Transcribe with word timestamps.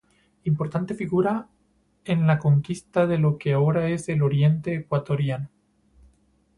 Importante 0.45 0.95
figura 0.95 1.47
en 2.05 2.25
la 2.25 2.39
conquista 2.39 3.05
de 3.05 3.19
lo 3.19 3.37
que 3.37 3.53
ahora 3.53 3.87
es 3.89 4.09
el 4.09 4.23
Oriente 4.23 4.73
ecuatoriano. 4.73 5.51